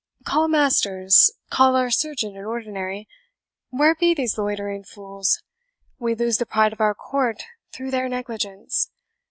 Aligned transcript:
"Call 0.25 0.47
Masters 0.47 1.31
call 1.51 1.75
our 1.75 1.91
surgeon 1.91 2.35
in 2.35 2.43
ordinary. 2.43 3.07
Where 3.69 3.93
be 3.93 4.15
these 4.15 4.35
loitering 4.35 4.83
fools? 4.83 5.43
we 5.99 6.15
lose 6.15 6.39
the 6.39 6.47
pride 6.47 6.73
of 6.73 6.81
our 6.81 6.95
court 6.95 7.43
through 7.71 7.91
their 7.91 8.09
negligence. 8.09 8.89